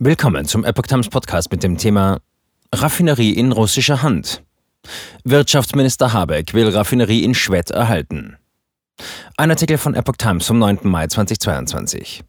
Willkommen 0.00 0.44
zum 0.44 0.64
Epoch 0.64 0.88
Times 0.88 1.08
Podcast 1.08 1.52
mit 1.52 1.62
dem 1.62 1.78
Thema 1.78 2.20
Raffinerie 2.74 3.30
in 3.30 3.52
russischer 3.52 4.02
Hand. 4.02 4.42
Wirtschaftsminister 5.22 6.12
Habeck 6.12 6.52
will 6.52 6.68
Raffinerie 6.68 7.22
in 7.22 7.32
Schwedt 7.32 7.70
erhalten. 7.70 8.36
Ein 9.36 9.52
Artikel 9.52 9.78
von 9.78 9.94
Epoch 9.94 10.16
Times 10.16 10.48
vom 10.48 10.58
9. 10.58 10.80
Mai 10.82 11.06
2022. 11.06 12.24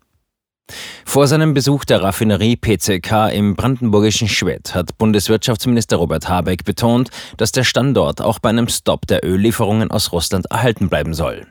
Vor 1.06 1.26
seinem 1.26 1.56
Besuch 1.56 1.86
der 1.86 2.04
Raffinerie 2.04 2.56
PCK 2.56 3.32
im 3.34 3.56
brandenburgischen 3.56 4.28
Schwedt 4.28 4.76
hat 4.76 4.96
Bundeswirtschaftsminister 5.00 5.98
Robert 5.98 6.30
Habeck 6.30 6.66
betont, 6.66 7.10
dass 7.38 7.52
der 7.52 7.64
Standort 7.64 8.22
auch 8.22 8.38
bei 8.38 8.50
einem 8.50 8.68
Stopp 8.68 9.08
der 9.08 9.26
Öllieferungen 9.26 9.90
aus 9.90 10.12
Russland 10.12 10.46
erhalten 10.52 10.88
bleiben 10.88 11.16
soll. 11.16 11.48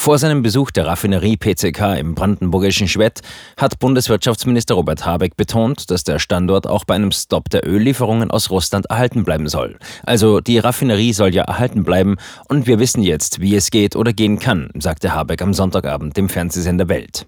Vor 0.00 0.16
seinem 0.16 0.42
Besuch 0.42 0.70
der 0.70 0.86
Raffinerie 0.86 1.36
PCK 1.36 1.98
im 1.98 2.14
brandenburgischen 2.14 2.86
Schwedt 2.86 3.20
hat 3.56 3.80
Bundeswirtschaftsminister 3.80 4.76
Robert 4.76 5.04
Habeck 5.04 5.36
betont, 5.36 5.90
dass 5.90 6.04
der 6.04 6.20
Standort 6.20 6.68
auch 6.68 6.84
bei 6.84 6.94
einem 6.94 7.10
Stopp 7.10 7.50
der 7.50 7.66
Öllieferungen 7.66 8.30
aus 8.30 8.48
Russland 8.48 8.86
erhalten 8.86 9.24
bleiben 9.24 9.48
soll. 9.48 9.76
Also 10.04 10.40
die 10.40 10.60
Raffinerie 10.60 11.12
soll 11.12 11.34
ja 11.34 11.42
erhalten 11.42 11.82
bleiben 11.82 12.16
und 12.48 12.68
wir 12.68 12.78
wissen 12.78 13.02
jetzt, 13.02 13.40
wie 13.40 13.56
es 13.56 13.72
geht 13.72 13.96
oder 13.96 14.12
gehen 14.12 14.38
kann, 14.38 14.70
sagte 14.78 15.12
Habeck 15.12 15.42
am 15.42 15.52
Sonntagabend 15.52 16.16
dem 16.16 16.28
Fernsehsender 16.28 16.88
Welt. 16.88 17.26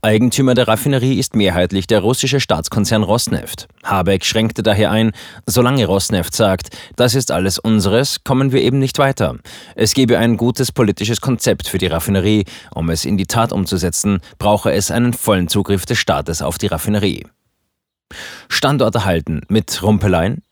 Eigentümer 0.00 0.54
der 0.54 0.68
Raffinerie 0.68 1.18
ist 1.18 1.34
mehrheitlich 1.34 1.88
der 1.88 2.00
russische 2.00 2.38
Staatskonzern 2.38 3.02
Rosneft. 3.02 3.66
Habeck 3.82 4.24
schränkte 4.24 4.62
daher 4.62 4.92
ein, 4.92 5.10
solange 5.44 5.84
Rosneft 5.86 6.34
sagt, 6.34 6.68
das 6.94 7.14
ist 7.16 7.32
alles 7.32 7.58
unseres, 7.58 8.22
kommen 8.22 8.52
wir 8.52 8.62
eben 8.62 8.78
nicht 8.78 8.98
weiter. 8.98 9.36
Es 9.74 9.94
gebe 9.94 10.18
ein 10.18 10.36
gutes 10.36 10.70
politisches 10.70 11.20
Konzept 11.20 11.68
für 11.68 11.78
die 11.78 11.86
Raffinerie. 11.86 11.97
Um 12.74 12.90
es 12.90 13.04
in 13.04 13.16
die 13.16 13.26
Tat 13.26 13.52
umzusetzen, 13.52 14.20
brauche 14.38 14.72
es 14.72 14.90
einen 14.90 15.12
vollen 15.12 15.48
Zugriff 15.48 15.86
des 15.86 15.98
Staates 15.98 16.42
auf 16.42 16.58
die 16.58 16.66
Raffinerie. 16.66 17.26
Standort 18.48 18.94
erhalten 18.94 19.42
mit 19.48 19.82
Rumpeleien? 19.82 20.42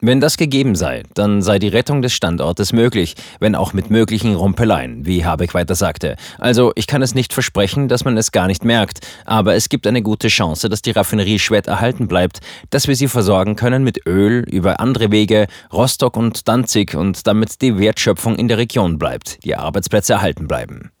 Wenn 0.00 0.20
das 0.20 0.36
gegeben 0.36 0.76
sei, 0.76 1.02
dann 1.14 1.42
sei 1.42 1.58
die 1.58 1.66
Rettung 1.66 2.02
des 2.02 2.12
Standortes 2.12 2.72
möglich, 2.72 3.16
wenn 3.40 3.56
auch 3.56 3.72
mit 3.72 3.90
möglichen 3.90 4.36
Rumpeleien, 4.36 5.04
wie 5.06 5.24
Habeck 5.24 5.54
weiter 5.54 5.74
sagte. 5.74 6.14
Also 6.38 6.70
ich 6.76 6.86
kann 6.86 7.02
es 7.02 7.16
nicht 7.16 7.32
versprechen, 7.32 7.88
dass 7.88 8.04
man 8.04 8.16
es 8.16 8.30
gar 8.30 8.46
nicht 8.46 8.64
merkt, 8.64 9.00
aber 9.24 9.56
es 9.56 9.68
gibt 9.68 9.88
eine 9.88 10.00
gute 10.00 10.28
Chance, 10.28 10.68
dass 10.68 10.82
die 10.82 10.92
Raffinerie 10.92 11.40
Schwed 11.40 11.66
erhalten 11.66 12.06
bleibt, 12.06 12.38
dass 12.70 12.86
wir 12.86 12.94
sie 12.94 13.08
versorgen 13.08 13.56
können 13.56 13.82
mit 13.82 14.06
Öl 14.06 14.44
über 14.48 14.78
andere 14.78 15.10
Wege, 15.10 15.48
Rostock 15.72 16.16
und 16.16 16.46
Danzig 16.46 16.94
und 16.94 17.26
damit 17.26 17.60
die 17.60 17.76
Wertschöpfung 17.76 18.36
in 18.36 18.46
der 18.46 18.58
Region 18.58 18.98
bleibt, 18.98 19.42
die 19.44 19.56
Arbeitsplätze 19.56 20.12
erhalten 20.12 20.46
bleiben. 20.46 20.92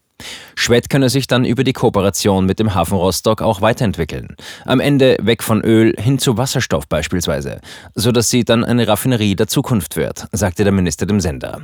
Schwed 0.54 0.90
könne 0.90 1.08
sich 1.08 1.26
dann 1.26 1.44
über 1.44 1.64
die 1.64 1.72
Kooperation 1.72 2.44
mit 2.44 2.58
dem 2.58 2.74
Hafen 2.74 2.96
Rostock 2.96 3.42
auch 3.42 3.60
weiterentwickeln. 3.60 4.36
Am 4.64 4.80
Ende 4.80 5.16
weg 5.22 5.42
von 5.42 5.62
Öl 5.62 5.94
hin 5.98 6.18
zu 6.18 6.36
Wasserstoff 6.36 6.88
beispielsweise, 6.88 7.60
sodass 7.94 8.28
sie 8.28 8.44
dann 8.44 8.64
eine 8.64 8.88
Raffinerie 8.88 9.36
der 9.36 9.46
Zukunft 9.46 9.96
wird, 9.96 10.26
sagte 10.32 10.64
der 10.64 10.72
Minister 10.72 11.06
dem 11.06 11.20
Sender. 11.20 11.62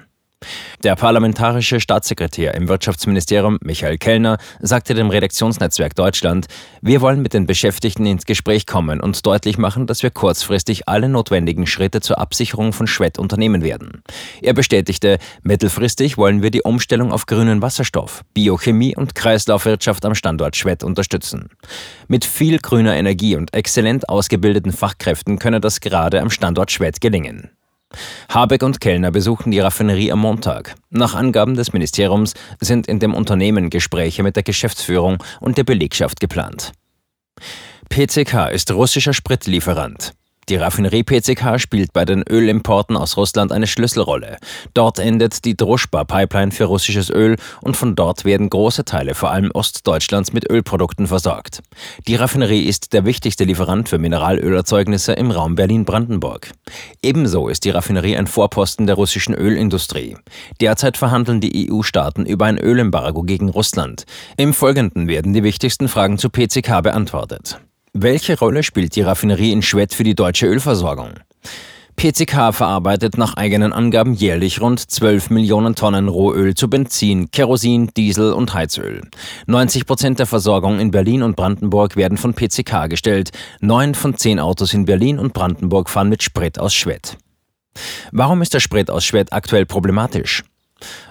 Der 0.82 0.96
parlamentarische 0.96 1.80
Staatssekretär 1.80 2.54
im 2.54 2.68
Wirtschaftsministerium 2.68 3.58
Michael 3.62 3.98
Kellner 3.98 4.38
sagte 4.60 4.94
dem 4.94 5.10
Redaktionsnetzwerk 5.10 5.94
Deutschland, 5.94 6.46
wir 6.82 7.00
wollen 7.00 7.22
mit 7.22 7.32
den 7.32 7.46
Beschäftigten 7.46 8.06
ins 8.06 8.26
Gespräch 8.26 8.66
kommen 8.66 9.00
und 9.00 9.24
deutlich 9.24 9.58
machen, 9.58 9.86
dass 9.86 10.02
wir 10.02 10.10
kurzfristig 10.10 10.88
alle 10.88 11.08
notwendigen 11.08 11.66
Schritte 11.66 12.00
zur 12.00 12.18
Absicherung 12.18 12.72
von 12.72 12.86
Schwett 12.86 13.18
unternehmen 13.18 13.62
werden. 13.62 14.02
Er 14.42 14.52
bestätigte, 14.52 15.18
mittelfristig 15.42 16.18
wollen 16.18 16.42
wir 16.42 16.50
die 16.50 16.62
Umstellung 16.62 17.12
auf 17.12 17.26
grünen 17.26 17.62
Wasserstoff, 17.62 18.22
Biochemie 18.34 18.96
und 18.96 19.14
Kreislaufwirtschaft 19.14 20.04
am 20.04 20.14
Standort 20.14 20.56
Schwett 20.56 20.84
unterstützen. 20.84 21.48
Mit 22.08 22.24
viel 22.24 22.58
grüner 22.58 22.96
Energie 22.96 23.36
und 23.36 23.54
exzellent 23.54 24.08
ausgebildeten 24.08 24.72
Fachkräften 24.72 25.38
könne 25.38 25.60
das 25.60 25.80
gerade 25.80 26.20
am 26.20 26.30
Standort 26.30 26.70
Schwett 26.70 27.00
gelingen. 27.00 27.50
Habeck 28.28 28.62
und 28.62 28.80
Kellner 28.80 29.10
besuchten 29.10 29.50
die 29.50 29.60
Raffinerie 29.60 30.12
am 30.12 30.20
Montag. 30.20 30.74
Nach 30.90 31.14
Angaben 31.14 31.54
des 31.54 31.72
Ministeriums 31.72 32.34
sind 32.60 32.86
in 32.86 32.98
dem 32.98 33.14
Unternehmen 33.14 33.70
Gespräche 33.70 34.22
mit 34.22 34.36
der 34.36 34.42
Geschäftsführung 34.42 35.22
und 35.40 35.58
der 35.58 35.64
Belegschaft 35.64 36.20
geplant. 36.20 36.72
PCK 37.88 38.50
ist 38.52 38.72
russischer 38.72 39.12
Spritlieferant. 39.12 40.12
Die 40.48 40.56
Raffinerie 40.56 41.04
PCK 41.04 41.58
spielt 41.58 41.94
bei 41.94 42.04
den 42.04 42.22
Ölimporten 42.28 42.96
aus 42.96 43.16
Russland 43.16 43.50
eine 43.50 43.66
Schlüsselrolle. 43.66 44.36
Dort 44.74 44.98
endet 44.98 45.44
die 45.46 45.56
Droschba-Pipeline 45.56 46.52
für 46.52 46.64
russisches 46.64 47.08
Öl 47.08 47.36
und 47.62 47.76
von 47.76 47.94
dort 47.94 48.26
werden 48.26 48.50
große 48.50 48.84
Teile 48.84 49.14
vor 49.14 49.30
allem 49.30 49.50
Ostdeutschlands 49.52 50.34
mit 50.34 50.50
Ölprodukten 50.50 51.06
versorgt. 51.06 51.62
Die 52.06 52.16
Raffinerie 52.16 52.64
ist 52.64 52.92
der 52.92 53.06
wichtigste 53.06 53.44
Lieferant 53.44 53.88
für 53.88 53.98
Mineralölerzeugnisse 53.98 55.14
im 55.14 55.30
Raum 55.30 55.54
Berlin-Brandenburg. 55.54 56.52
Ebenso 57.02 57.48
ist 57.48 57.64
die 57.64 57.70
Raffinerie 57.70 58.16
ein 58.16 58.26
Vorposten 58.26 58.86
der 58.86 58.96
russischen 58.96 59.34
Ölindustrie. 59.34 60.16
Derzeit 60.60 60.98
verhandeln 60.98 61.40
die 61.40 61.70
EU-Staaten 61.70 62.26
über 62.26 62.44
ein 62.44 62.58
Ölembargo 62.58 63.22
gegen 63.22 63.48
Russland. 63.48 64.04
Im 64.36 64.52
Folgenden 64.52 65.08
werden 65.08 65.32
die 65.32 65.42
wichtigsten 65.42 65.88
Fragen 65.88 66.18
zu 66.18 66.28
PCK 66.28 66.82
beantwortet. 66.82 67.60
Welche 67.96 68.36
Rolle 68.36 68.64
spielt 68.64 68.96
die 68.96 69.02
Raffinerie 69.02 69.52
in 69.52 69.62
Schwedt 69.62 69.94
für 69.94 70.02
die 70.02 70.16
deutsche 70.16 70.46
Ölversorgung? 70.46 71.10
PCK 71.94 72.52
verarbeitet 72.52 73.16
nach 73.16 73.34
eigenen 73.34 73.72
Angaben 73.72 74.14
jährlich 74.14 74.60
rund 74.60 74.80
12 74.80 75.30
Millionen 75.30 75.76
Tonnen 75.76 76.08
Rohöl 76.08 76.54
zu 76.54 76.68
Benzin, 76.68 77.30
Kerosin, 77.30 77.92
Diesel 77.96 78.32
und 78.32 78.52
Heizöl. 78.52 79.02
90 79.46 79.86
Prozent 79.86 80.18
der 80.18 80.26
Versorgung 80.26 80.80
in 80.80 80.90
Berlin 80.90 81.22
und 81.22 81.36
Brandenburg 81.36 81.94
werden 81.94 82.18
von 82.18 82.34
PCK 82.34 82.88
gestellt. 82.90 83.30
Neun 83.60 83.94
von 83.94 84.16
zehn 84.16 84.40
Autos 84.40 84.74
in 84.74 84.86
Berlin 84.86 85.20
und 85.20 85.32
Brandenburg 85.32 85.88
fahren 85.88 86.08
mit 86.08 86.24
Sprit 86.24 86.58
aus 86.58 86.74
Schwedt. 86.74 87.16
Warum 88.10 88.42
ist 88.42 88.54
der 88.54 88.60
Sprit 88.60 88.90
aus 88.90 89.04
Schwedt 89.04 89.32
aktuell 89.32 89.66
problematisch? 89.66 90.42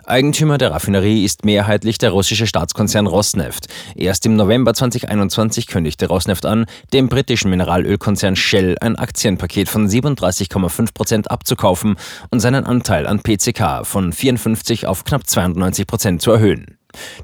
Eigentümer 0.06 0.58
der 0.58 0.72
Raffinerie 0.72 1.24
ist 1.24 1.46
mehrheitlich 1.46 1.98
der 1.98 2.12
russische 2.12 2.46
Staatskonzern 2.46 3.08
Rosneft. 3.08 3.68
Erst 3.96 4.26
im 4.26 4.36
November 4.36 4.74
2021 4.74 5.68
kündigte 5.68 6.08
Rosneft 6.08 6.46
an, 6.46 6.66
dem 6.92 7.08
britischen 7.08 7.50
Mineralölkonzern 7.50 8.36
Shell 8.36 8.78
ein 8.82 8.98
Aktienpaket 8.98 9.70
von 9.70 9.88
37,5 9.88 10.94
Prozent 10.94 11.32
abzukaufen 11.32 11.96
und 12.30 12.40
seinen 12.40 12.66
Anteil 12.66 13.08
an 13.08 13.22
PCK 13.22 13.86
von 13.86 14.12
54 14.12 14.88
auf 14.88 15.06
knapp 15.06 15.26
92 15.26 15.88
Prozent 15.88 16.22
zu 16.22 16.32
erhöhen. 16.32 16.78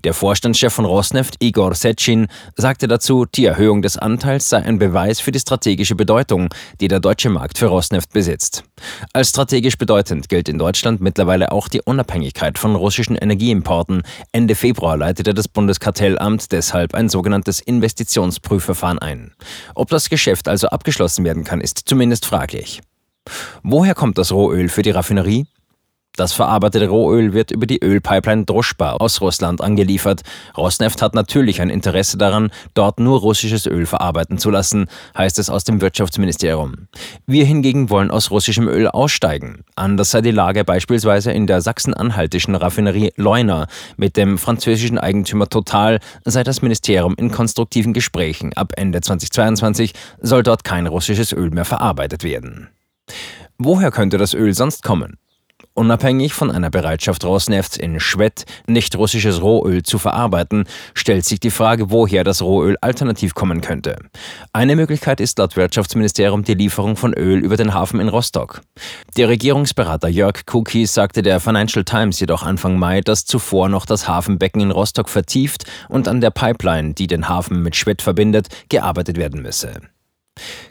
Der 0.03 0.13
Vorstandschef 0.13 0.73
von 0.73 0.85
Rosneft, 0.85 1.35
Igor 1.39 1.75
Setschin, 1.75 2.27
sagte 2.55 2.87
dazu, 2.87 3.25
die 3.25 3.45
Erhöhung 3.45 3.81
des 3.81 3.97
Anteils 3.97 4.49
sei 4.49 4.63
ein 4.63 4.79
Beweis 4.79 5.19
für 5.19 5.31
die 5.31 5.39
strategische 5.39 5.95
Bedeutung, 5.95 6.49
die 6.79 6.87
der 6.87 6.99
deutsche 6.99 7.29
Markt 7.29 7.57
für 7.57 7.67
Rosneft 7.67 8.11
besitzt. 8.13 8.63
Als 9.13 9.29
strategisch 9.29 9.77
bedeutend 9.77 10.29
gilt 10.29 10.49
in 10.49 10.57
Deutschland 10.57 11.01
mittlerweile 11.01 11.51
auch 11.51 11.67
die 11.67 11.81
Unabhängigkeit 11.81 12.57
von 12.57 12.75
russischen 12.75 13.15
Energieimporten. 13.15 14.03
Ende 14.31 14.55
Februar 14.55 14.97
leitete 14.97 15.33
das 15.33 15.47
Bundeskartellamt 15.47 16.51
deshalb 16.51 16.93
ein 16.93 17.09
sogenanntes 17.09 17.59
Investitionsprüfverfahren 17.59 18.99
ein. 18.99 19.33
Ob 19.75 19.89
das 19.89 20.09
Geschäft 20.09 20.47
also 20.47 20.67
abgeschlossen 20.67 21.25
werden 21.25 21.43
kann, 21.43 21.61
ist 21.61 21.83
zumindest 21.85 22.25
fraglich. 22.25 22.81
Woher 23.63 23.95
kommt 23.95 24.17
das 24.17 24.31
Rohöl 24.31 24.69
für 24.69 24.81
die 24.81 24.91
Raffinerie? 24.91 25.45
Das 26.19 26.33
verarbeitete 26.33 26.89
Rohöl 26.89 27.31
wird 27.31 27.51
über 27.51 27.65
die 27.65 27.81
Ölpipeline 27.81 28.43
Droschba 28.43 28.93
aus 28.93 29.21
Russland 29.21 29.61
angeliefert. 29.61 30.21
Rosneft 30.57 31.01
hat 31.01 31.15
natürlich 31.15 31.61
ein 31.61 31.69
Interesse 31.69 32.17
daran, 32.17 32.51
dort 32.73 32.99
nur 32.99 33.21
russisches 33.21 33.65
Öl 33.65 33.85
verarbeiten 33.85 34.37
zu 34.37 34.49
lassen, 34.49 34.87
heißt 35.17 35.39
es 35.39 35.49
aus 35.49 35.63
dem 35.63 35.79
Wirtschaftsministerium. 35.79 36.89
Wir 37.25 37.45
hingegen 37.45 37.89
wollen 37.89 38.11
aus 38.11 38.31
russischem 38.31 38.67
Öl 38.67 38.89
aussteigen. 38.89 39.63
Anders 39.75 40.11
sei 40.11 40.19
die 40.19 40.31
Lage 40.31 40.65
beispielsweise 40.65 41.31
in 41.31 41.47
der 41.47 41.61
sachsen-anhaltischen 41.61 42.55
Raffinerie 42.55 43.13
Leuna. 43.15 43.67
Mit 43.95 44.17
dem 44.17 44.37
französischen 44.37 44.97
Eigentümer 44.97 45.47
Total 45.47 46.01
sei 46.25 46.43
das 46.43 46.61
Ministerium 46.61 47.15
in 47.15 47.31
konstruktiven 47.31 47.93
Gesprächen. 47.93 48.51
Ab 48.53 48.73
Ende 48.75 48.99
2022 48.99 49.93
soll 50.21 50.43
dort 50.43 50.65
kein 50.65 50.85
russisches 50.85 51.31
Öl 51.31 51.49
mehr 51.51 51.63
verarbeitet 51.63 52.25
werden. 52.25 52.67
Woher 53.57 53.91
könnte 53.91 54.17
das 54.17 54.33
Öl 54.33 54.53
sonst 54.53 54.83
kommen? 54.83 55.17
Unabhängig 55.79 56.33
von 56.33 56.51
einer 56.51 56.69
Bereitschaft 56.69 57.23
Rosneft 57.23 57.77
in 57.77 58.01
Schwedt 58.01 58.43
nicht 58.67 58.97
russisches 58.97 59.41
Rohöl 59.41 59.81
zu 59.81 59.97
verarbeiten, 59.97 60.65
stellt 60.93 61.23
sich 61.23 61.39
die 61.39 61.51
Frage, 61.51 61.89
woher 61.89 62.25
das 62.25 62.41
Rohöl 62.41 62.75
alternativ 62.81 63.33
kommen 63.33 63.61
könnte. 63.61 63.95
Eine 64.51 64.75
Möglichkeit 64.75 65.21
ist 65.21 65.39
laut 65.39 65.55
Wirtschaftsministerium 65.55 66.43
die 66.43 66.55
Lieferung 66.55 66.97
von 66.97 67.13
Öl 67.13 67.39
über 67.39 67.55
den 67.55 67.73
Hafen 67.73 68.01
in 68.01 68.09
Rostock. 68.09 68.59
Der 69.15 69.29
Regierungsberater 69.29 70.09
Jörg 70.09 70.45
Kuki 70.45 70.85
sagte 70.85 71.21
der 71.21 71.39
Financial 71.39 71.85
Times 71.85 72.19
jedoch 72.19 72.43
Anfang 72.43 72.77
Mai, 72.77 72.99
dass 72.99 73.23
zuvor 73.23 73.69
noch 73.69 73.85
das 73.85 74.05
Hafenbecken 74.05 74.61
in 74.61 74.71
Rostock 74.71 75.07
vertieft 75.07 75.63
und 75.87 76.09
an 76.09 76.19
der 76.19 76.31
Pipeline, 76.31 76.93
die 76.93 77.07
den 77.07 77.29
Hafen 77.29 77.63
mit 77.63 77.77
Schwedt 77.77 78.01
verbindet, 78.01 78.49
gearbeitet 78.67 79.15
werden 79.15 79.41
müsse. 79.41 79.79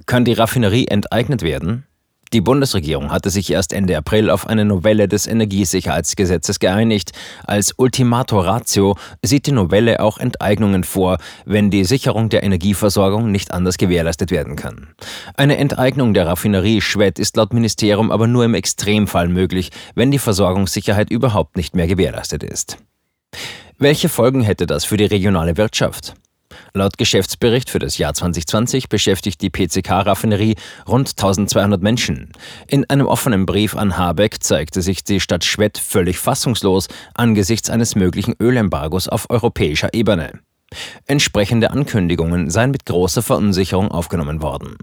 Kann 0.05 0.27
die 0.27 0.35
Raffinerie 0.35 0.87
enteignet 0.89 1.41
werden? 1.41 1.88
Die 2.33 2.41
Bundesregierung 2.41 3.11
hatte 3.11 3.31
sich 3.31 3.51
erst 3.51 3.73
Ende 3.73 3.97
April 3.97 4.31
auf 4.31 4.47
eine 4.47 4.65
Novelle 4.65 5.09
des 5.09 5.27
Energiesicherheitsgesetzes 5.27 6.59
geeinigt. 6.59 7.13
Als 7.47 7.73
Ultimato 7.77 8.39
Ratio 8.41 8.97
sieht 9.23 9.47
die 9.47 9.53
Novelle 9.53 10.01
auch 10.01 10.19
Enteignungen 10.19 10.85
vor, 10.85 11.19
wenn 11.47 11.71
die 11.71 11.85
Sicherung 11.85 12.29
der 12.29 12.43
Energieversorgung 12.43 13.31
nicht 13.31 13.53
anders 13.53 13.79
gewährleistet 13.79 14.31
werden 14.31 14.57
kann. 14.57 14.89
Eine 15.37 15.57
Enteignung 15.57 16.13
der 16.13 16.27
Raffinerie 16.27 16.81
Schwedt 16.81 17.19
ist 17.19 17.37
laut 17.37 17.55
Ministerium 17.55 18.11
aber 18.11 18.27
nur 18.27 18.45
im 18.45 18.55
Extremfall 18.55 19.29
möglich, 19.29 19.71
wenn 19.95 20.11
die 20.11 20.19
Versorgungssicherheit 20.19 21.11
überhaupt 21.11 21.57
nicht 21.57 21.75
mehr 21.75 21.87
gewährleistet 21.87 22.43
ist. 22.43 22.79
Welche 23.79 24.09
Folgen 24.09 24.43
hätte 24.43 24.67
das 24.67 24.85
für 24.85 24.97
die 24.97 25.05
regionale 25.05 25.57
Wirtschaft? 25.57 26.15
Laut 26.75 26.99
Geschäftsbericht 26.99 27.71
für 27.71 27.79
das 27.79 27.99
Jahr 27.99 28.15
2020 28.15 28.89
beschäftigt 28.89 29.41
die 29.43 29.51
PCK-Raffinerie 29.51 30.57
rund 30.87 31.11
1200 31.11 31.83
Menschen. 31.83 32.33
In 32.67 32.89
einem 32.89 33.07
offenen 33.07 33.47
Brief 33.47 33.77
an 33.77 33.97
Habeck 33.97 34.43
zeigte 34.43 34.83
sich 34.83 35.05
die 35.05 35.21
Stadt 35.21 35.45
Schwedt 35.45 35.79
völlig 35.79 36.19
fassungslos 36.19 36.89
angesichts 37.15 37.71
eines 37.71 37.95
möglichen 37.95 38.35
Ölembargos 38.41 39.09
auf 39.09 39.31
europäischer 39.31 39.95
Ebene. 39.95 40.41
Entsprechende 41.07 41.71
Ankündigungen 41.71 42.51
seien 42.51 42.71
mit 42.71 42.85
großer 42.85 43.23
Verunsicherung 43.23 43.91
aufgenommen 43.91 44.43
worden. 44.43 44.77